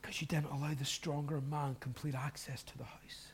[0.00, 3.28] because you didn't allow the stronger man complete access to the house.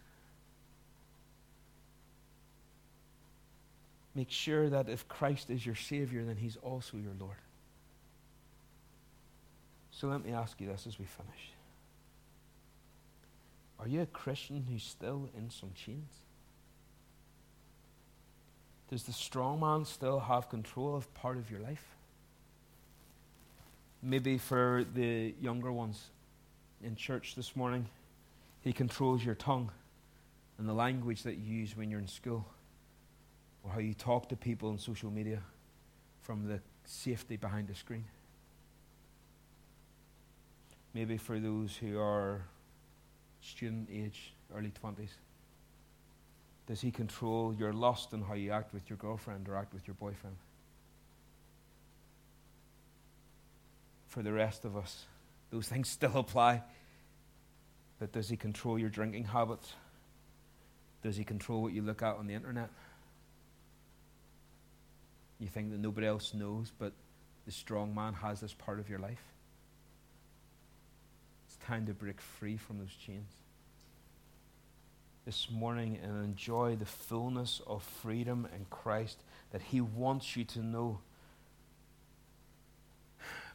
[4.14, 7.36] Make sure that if Christ is your Savior, then He's also your Lord.
[9.98, 11.50] So let me ask you this as we finish.
[13.80, 16.12] Are you a Christian who's still in some chains?
[18.90, 21.84] Does the strong man still have control of part of your life?
[24.00, 26.00] Maybe for the younger ones
[26.80, 27.88] in church this morning,
[28.60, 29.72] he controls your tongue
[30.58, 32.46] and the language that you use when you're in school,
[33.64, 35.40] or how you talk to people on social media
[36.22, 38.04] from the safety behind a screen.
[40.98, 42.42] Maybe for those who are
[43.40, 45.10] student age, early 20s.
[46.66, 49.86] Does he control your lust and how you act with your girlfriend or act with
[49.86, 50.34] your boyfriend?
[54.08, 55.04] For the rest of us,
[55.52, 56.64] those things still apply.
[58.00, 59.72] But does he control your drinking habits?
[61.04, 62.70] Does he control what you look at on the internet?
[65.38, 66.92] You think that nobody else knows, but
[67.46, 69.22] the strong man has this part of your life?
[71.68, 73.30] Time to break free from those chains.
[75.26, 79.18] This morning and enjoy the fullness of freedom in Christ
[79.52, 81.00] that He wants you to know.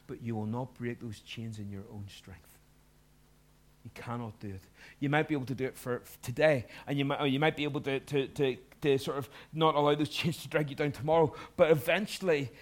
[0.06, 2.56] But you will not break those chains in your own strength.
[3.82, 4.62] You cannot do it.
[5.00, 7.64] You might be able to do it for today, and you might, you might be
[7.64, 10.92] able to, to, to, to sort of not allow those chains to drag you down
[10.92, 11.34] tomorrow.
[11.56, 12.52] But eventually,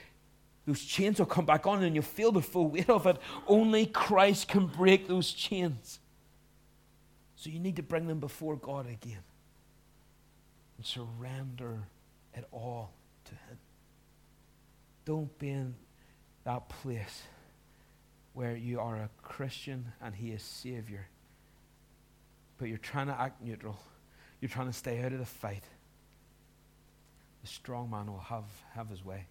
[0.66, 3.16] those chains will come back on and you'll feel the full weight of it.
[3.48, 5.98] Only Christ can break those chains.
[7.36, 9.24] So you need to bring them before God again
[10.76, 11.80] and surrender
[12.34, 12.92] it all
[13.24, 13.58] to Him.
[15.04, 15.74] Don't be in
[16.44, 17.22] that place
[18.34, 21.08] where you are a Christian and He is Savior,
[22.58, 23.78] but you're trying to act neutral.
[24.40, 25.64] You're trying to stay out of the fight.
[27.42, 28.44] The strong man will have,
[28.74, 29.26] have his way.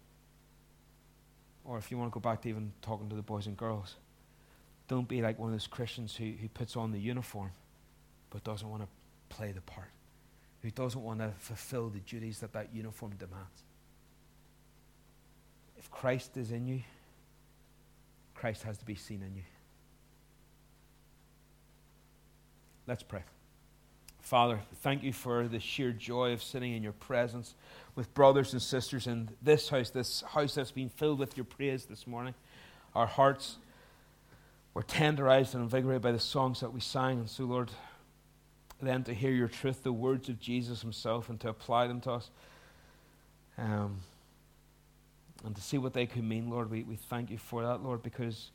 [1.64, 3.96] Or if you want to go back to even talking to the boys and girls,
[4.88, 7.52] don't be like one of those Christians who, who puts on the uniform
[8.30, 8.88] but doesn't want to
[9.28, 9.90] play the part,
[10.62, 13.64] who doesn't want to fulfill the duties that that uniform demands.
[15.78, 16.82] If Christ is in you,
[18.34, 19.42] Christ has to be seen in you.
[22.86, 23.22] Let's pray.
[24.22, 27.54] Father, thank you for the sheer joy of sitting in your presence
[27.96, 31.84] with brothers and sisters in this house, this house that's been filled with your praise
[31.84, 32.34] this morning.
[32.94, 33.56] Our hearts
[34.74, 37.18] were tenderized and invigorated by the songs that we sang.
[37.18, 37.72] And so, Lord,
[38.80, 42.12] then to hear your truth, the words of Jesus himself, and to apply them to
[42.12, 42.30] us.
[43.58, 44.00] Um,
[45.44, 48.02] and to see what they could mean, Lord, we, we thank you for that, Lord,
[48.02, 48.50] because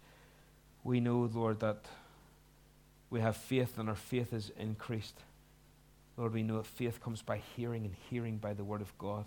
[0.84, 1.86] we know, Lord, that
[3.10, 5.22] we have faith and our faith is increased.
[6.18, 9.26] Lord, we know that faith comes by hearing and hearing by the word of God.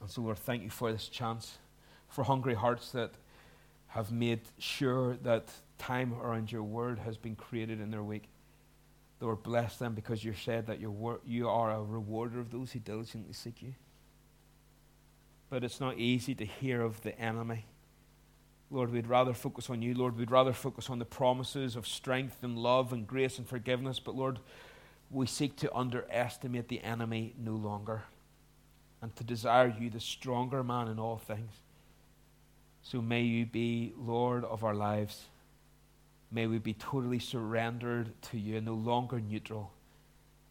[0.00, 1.58] And so, Lord, thank you for this chance,
[2.08, 3.12] for hungry hearts that
[3.88, 8.28] have made sure that time around your word has been created in their week.
[9.20, 12.78] Lord, bless them because you said that wor- you are a rewarder of those who
[12.78, 13.74] diligently seek you.
[15.50, 17.66] But it's not easy to hear of the enemy.
[18.70, 19.94] Lord, we'd rather focus on you.
[19.94, 23.98] Lord, we'd rather focus on the promises of strength and love and grace and forgiveness.
[23.98, 24.38] But Lord,
[25.10, 28.04] we seek to underestimate the enemy no longer
[29.02, 31.52] and to desire you, the stronger man in all things.
[32.82, 35.24] So may you be Lord of our lives.
[36.30, 39.72] May we be totally surrendered to you no longer neutral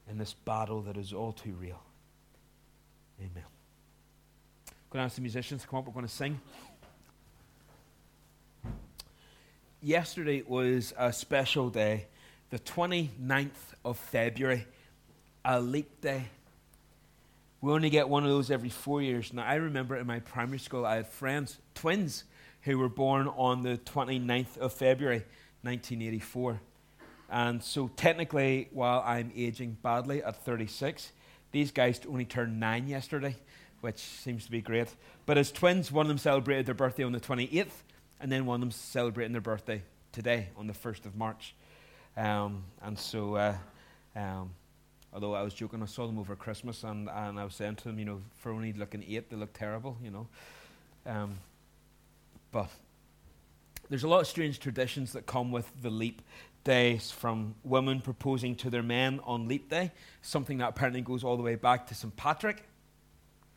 [0.10, 1.82] in this battle that is all too real.
[3.20, 3.44] Amen.
[4.68, 5.88] I'm going to ask the musicians to come up.
[5.88, 6.40] We're going to sing.
[9.82, 12.08] Yesterday was a special day,
[12.50, 13.50] the 29th
[13.86, 14.66] of February,
[15.46, 16.26] a leap day.
[17.62, 19.34] We only get one of those every four years.
[19.34, 22.24] Now, I remember in my primary school, I had friends, twins,
[22.64, 25.26] who were born on the 29th of February,
[25.62, 26.60] 1984.
[27.30, 31.12] And so, technically, while I'm aging badly at 36,
[31.52, 33.36] these guys only turned nine yesterday,
[33.82, 34.88] which seems to be great.
[35.26, 37.84] But as twins, one of them celebrated their birthday on the 28th,
[38.20, 41.54] and then one of them celebrating their birthday today on the 1st of March.
[42.20, 43.56] Um, and so, uh,
[44.14, 44.50] um,
[45.14, 47.84] although I was joking, I saw them over Christmas, and, and I was saying to
[47.86, 50.28] them, you know, for only looking eight, they look terrible, you know.
[51.06, 51.38] Um,
[52.52, 52.70] but
[53.90, 56.22] there's a lot of strange traditions that come with the leap
[56.66, 59.90] days from women proposing to their men on leap day,
[60.22, 62.14] something that apparently goes all the way back to St.
[62.18, 62.66] Patrick.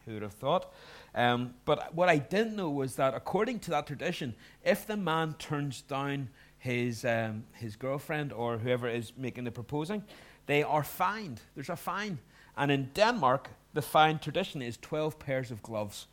[0.06, 0.72] Who would have thought?
[1.16, 5.34] Um, but what I didn't know was that according to that tradition, if the man
[5.34, 6.28] turns down
[6.62, 10.04] his, um, his girlfriend or whoever is making the proposing,
[10.46, 11.40] they are fined.
[11.56, 12.20] There's a fine.
[12.56, 16.06] And in Denmark, the fine tradition is 12 pairs of gloves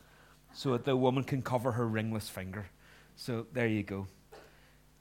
[0.51, 2.65] so that the woman can cover her ringless finger.
[3.15, 4.07] So there you go.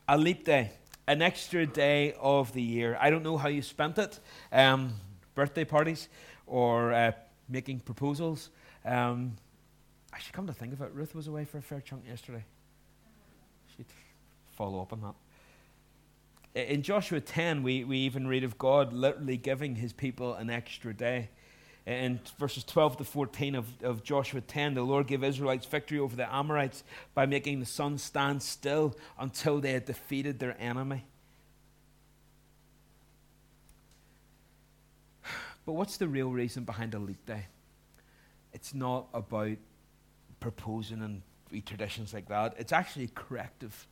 [0.06, 0.72] A leap day,
[1.06, 2.98] an extra day of the year.
[3.00, 4.20] I don't know how you spent it
[4.52, 4.92] um,
[5.34, 6.10] birthday parties
[6.46, 7.12] or uh,
[7.48, 8.50] making proposals.
[8.84, 9.38] Um,
[10.12, 10.90] I should come to think of it.
[10.92, 12.44] Ruth was away for a fair chunk yesterday.
[13.74, 13.86] She'd
[14.52, 15.14] follow up on that
[16.54, 20.94] in Joshua 10, we, we even read of God literally giving his people an extra
[20.94, 21.30] day.
[21.86, 26.14] In verses 12 to 14 of, of Joshua 10, the Lord gave Israelites victory over
[26.14, 26.84] the Amorites
[27.14, 31.06] by making the sun stand still until they had defeated their enemy.
[35.64, 37.46] But what's the real reason behind a leap day?
[38.52, 39.56] It's not about
[40.40, 41.22] proposing and
[41.64, 42.54] traditions like that.
[42.58, 43.86] It's actually corrective.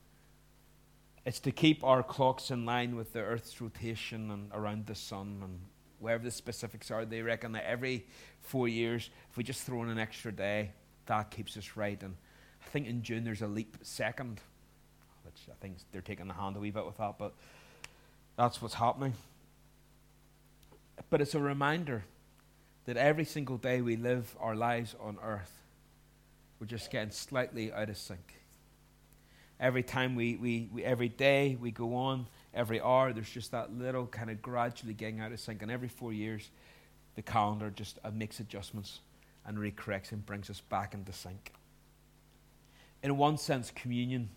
[1.27, 5.41] It's to keep our clocks in line with the Earth's rotation and around the sun
[5.43, 5.59] and
[5.99, 7.05] wherever the specifics are.
[7.05, 8.07] They reckon that every
[8.43, 10.70] four years, if we just throw in an extra day,
[11.07, 12.01] that keeps us right.
[12.01, 12.14] And
[12.64, 14.41] I think in June there's a leap second,
[15.24, 17.35] which I think they're taking the hand a wee bit with that, but
[18.37, 19.14] that's what's happening.
[21.11, 22.05] But it's a reminder
[22.85, 25.64] that every single day we live our lives on earth,
[26.61, 28.36] we're just getting slightly out of sync.
[29.59, 33.73] Every time we, we, we, every day we go on, every hour, there's just that
[33.73, 35.63] little kind of gradually getting out of sync.
[35.63, 36.51] And every four years,
[37.15, 39.01] the calendar just makes adjustments
[39.47, 41.53] and recorrects and brings us back into sync.
[43.03, 44.29] In one sense, communion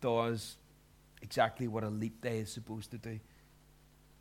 [0.00, 0.56] does
[1.20, 3.20] exactly what a leap day is supposed to do.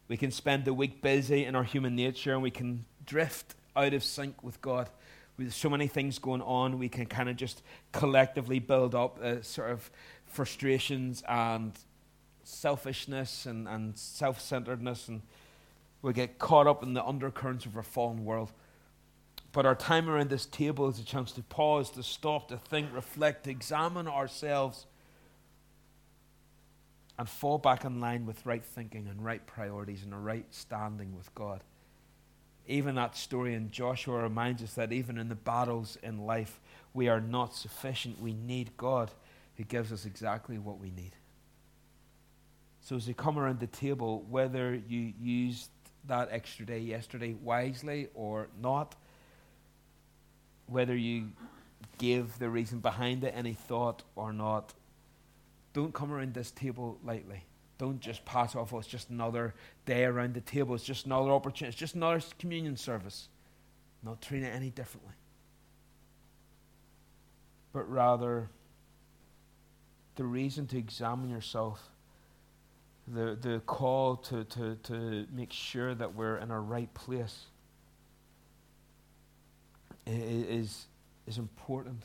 [0.08, 3.94] We can spend the week busy in our human nature and we can drift out
[3.94, 4.90] of sync with God
[5.38, 7.62] with so many things going on, we can kind of just
[7.92, 9.90] collectively build up uh, sort of
[10.26, 11.74] frustrations and
[12.44, 15.22] selfishness and, and self centeredness, and
[16.02, 18.52] we get caught up in the undercurrents of our fallen world.
[19.52, 22.94] But our time around this table is a chance to pause, to stop, to think,
[22.94, 24.86] reflect, to examine ourselves,
[27.20, 31.16] and fall back in line with right thinking and right priorities and a right standing
[31.16, 31.62] with God
[32.68, 36.60] even that story in Joshua reminds us that even in the battles in life,
[36.94, 38.22] we are not sufficient.
[38.22, 39.12] We need God
[39.58, 41.16] who gives us exactly what we need.
[42.82, 45.70] So, as we come around the table, whether you used
[46.08, 48.96] that extra day yesterday wisely or not,
[50.66, 51.30] whether you
[51.98, 54.74] give the reason behind it any thought or not,
[55.74, 57.44] don't come around this table lightly.
[57.82, 59.56] Don't just pass off, oh, it's just another
[59.88, 60.76] day around the table.
[60.76, 61.70] It's just another opportunity.
[61.70, 63.28] It's just another communion service.
[64.04, 65.16] Not treat it any differently.
[67.74, 68.52] But rather,
[70.16, 71.82] the reason to examine yourself,
[73.08, 77.46] the, the call to, to, to make sure that we're in our right place
[80.06, 80.86] is,
[81.26, 82.04] is important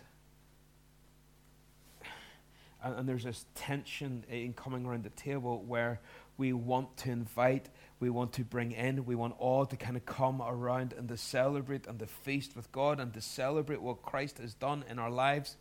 [2.86, 6.00] and, and there's this tension in coming around the table where
[6.38, 7.68] we want to invite,
[7.98, 11.16] we want to bring in, we want all to kind of come around and to
[11.16, 15.10] celebrate and to feast with God and to celebrate what Christ has done in our
[15.10, 15.56] lives.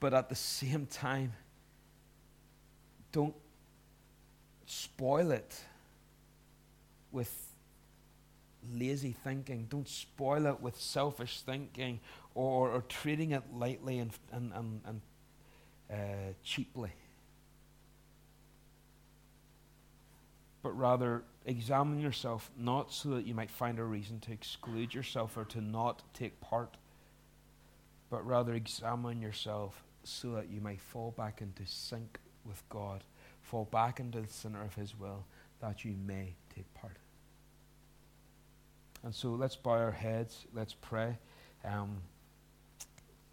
[0.00, 1.34] But at the same time,
[3.12, 3.36] don't
[4.66, 5.60] spoil it
[7.12, 7.32] with
[8.72, 9.66] lazy thinking.
[9.68, 12.00] Don't spoil it with selfish thinking
[12.34, 15.00] or, or treating it lightly and, and, and, and
[15.90, 16.92] uh, cheaply.
[20.62, 25.36] But rather, examine yourself not so that you might find a reason to exclude yourself
[25.36, 26.76] or to not take part,
[28.08, 33.04] but rather examine yourself so that you might fall back into sync with God,
[33.42, 35.26] fall back into the center of His will,
[35.60, 36.96] that you may take part.
[39.02, 41.18] And so let's bow our heads, let's pray.
[41.62, 41.98] Um,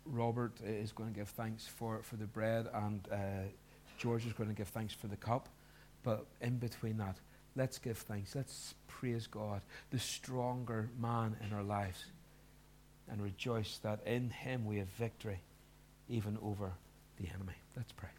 [0.05, 3.17] Robert is going to give thanks for, for the bread, and uh,
[3.97, 5.49] George is going to give thanks for the cup.
[6.03, 7.17] But in between that,
[7.55, 8.35] let's give thanks.
[8.35, 12.05] Let's praise God, the stronger man in our lives,
[13.09, 15.41] and rejoice that in him we have victory
[16.09, 16.71] even over
[17.17, 17.55] the enemy.
[17.75, 18.09] Let's pray.